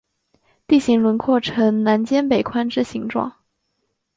[0.65, 3.31] 地形轮廓呈南尖北宽之形状。